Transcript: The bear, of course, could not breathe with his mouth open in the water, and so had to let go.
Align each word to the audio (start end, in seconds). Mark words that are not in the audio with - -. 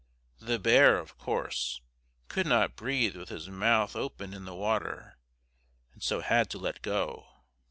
The 0.39 0.57
bear, 0.57 0.97
of 0.97 1.15
course, 1.19 1.79
could 2.27 2.47
not 2.47 2.75
breathe 2.75 3.15
with 3.15 3.29
his 3.29 3.49
mouth 3.49 3.95
open 3.95 4.33
in 4.33 4.45
the 4.45 4.55
water, 4.55 5.19
and 5.93 6.01
so 6.01 6.21
had 6.21 6.49
to 6.49 6.57
let 6.57 6.81
go. 6.81 7.27